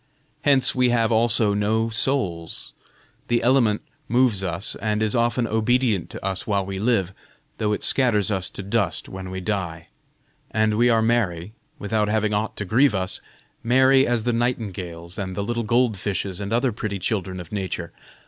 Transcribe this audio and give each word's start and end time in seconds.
Hence 0.41 0.73
we 0.73 0.89
have 0.89 1.11
also 1.11 1.53
no 1.53 1.89
souls; 1.91 2.73
the 3.27 3.43
element 3.43 3.83
moves 4.09 4.43
us, 4.43 4.73
and 4.77 4.99
is 4.99 5.13
often 5.13 5.45
obedient 5.45 6.09
to 6.09 6.25
us 6.25 6.47
while 6.47 6.65
we 6.65 6.79
live, 6.79 7.13
though 7.59 7.71
it 7.71 7.83
scatters 7.83 8.31
us 8.31 8.49
to 8.49 8.63
dust 8.63 9.07
when 9.07 9.29
we 9.29 9.41
die; 9.41 9.89
and 10.49 10.73
we 10.73 10.89
are 10.89 11.03
merry, 11.03 11.53
without 11.77 12.07
having 12.07 12.33
aught 12.33 12.57
to 12.57 12.65
grieve 12.65 12.95
us 12.95 13.21
merry 13.61 14.07
as 14.07 14.23
the 14.23 14.33
nightingales 14.33 15.19
and 15.19 15.35
the 15.37 15.43
little 15.43 15.61
gold 15.61 15.95
fishes 15.99 16.41
and 16.41 16.51
other 16.51 16.71
pretty 16.71 16.97
children 16.97 17.39
of 17.39 17.51
nature. 17.51 17.93